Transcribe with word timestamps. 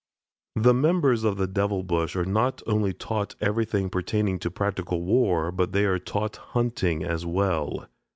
The 0.55 0.73
members 0.73 1.23
of 1.23 1.37
the 1.37 1.45
"Devil 1.45 1.83
Bush" 1.83 2.15
are 2.15 2.25
not 2.25 2.63
only 2.65 2.91
taught 2.91 3.35
everything 3.39 3.87
pertaining 3.91 4.39
to 4.39 4.49
practical 4.49 5.03
war, 5.03 5.51
but 5.51 5.73
they 5.73 5.85
are 5.85 5.99
taught 5.99 6.37
hunting 6.37 7.03
as 7.03 7.23
well. 7.23 7.87